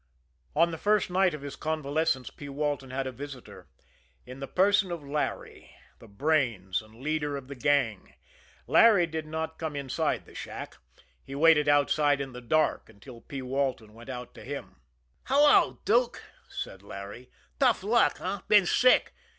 On 0.55 0.71
the 0.71 0.79
first 0.79 1.11
night 1.11 1.35
of 1.35 1.43
his 1.43 1.55
convalescence, 1.55 2.31
P. 2.31 2.49
Walton 2.49 2.89
had 2.89 3.05
a 3.05 3.11
visitor 3.11 3.67
in 4.25 4.39
the 4.39 4.47
person 4.47 4.91
of 4.91 5.03
Larry, 5.07 5.75
the 5.99 6.07
brains 6.07 6.81
and 6.81 6.95
leader 6.95 7.37
of 7.37 7.47
the 7.47 7.53
gang. 7.53 8.15
Larry 8.65 9.05
did 9.05 9.27
not 9.27 9.59
come 9.59 9.75
inside 9.75 10.25
the 10.25 10.33
shack 10.33 10.77
he 11.23 11.35
waited 11.35 11.69
outside 11.69 12.19
in 12.19 12.33
the 12.33 12.41
dark 12.41 12.89
until 12.89 13.21
P. 13.21 13.43
Walton 13.43 13.93
went 13.93 14.09
out 14.09 14.33
to 14.33 14.43
him. 14.43 14.81
"Hullo, 15.27 15.79
Dook!" 15.85 16.23
said 16.49 16.81
Larry. 16.81 17.29
"Tough 17.59 17.83
luck, 17.83 18.19
eh? 18.19 18.39
Been 18.47 18.65
sick? 18.65 19.13